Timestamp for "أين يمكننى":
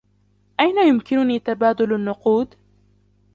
0.59-1.39